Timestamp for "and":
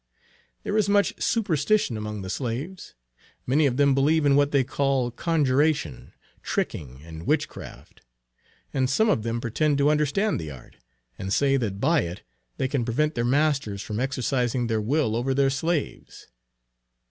7.03-7.27, 8.73-8.89, 11.19-11.31